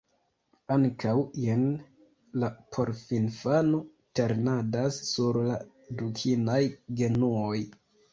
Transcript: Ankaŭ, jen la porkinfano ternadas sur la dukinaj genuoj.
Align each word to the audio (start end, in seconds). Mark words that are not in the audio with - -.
Ankaŭ, 0.75 1.11
jen 1.41 1.65
la 2.43 2.47
porkinfano 2.75 3.81
ternadas 4.21 4.97
sur 5.11 5.39
la 5.51 5.59
dukinaj 6.01 6.57
genuoj. 7.03 7.61